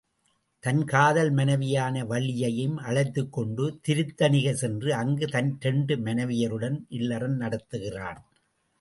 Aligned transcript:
தன் 0.63 0.85
காதல் 0.85 1.31
மனைவியான 1.31 2.05
வள்ளியையும் 2.05 2.77
அழைத்துக் 2.77 3.33
கொண்டு 3.33 3.79
திருத்தணிகை 3.87 4.53
சென்று 4.53 4.93
அங்கு 4.93 5.27
தன் 5.27 5.57
இரண்டு 5.59 5.95
மனைவியருடன் 5.95 6.79
இல்லறம் 6.89 7.39
நடத்துகிறான். 7.39 8.21